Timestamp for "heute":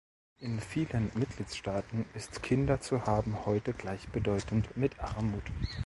3.45-3.71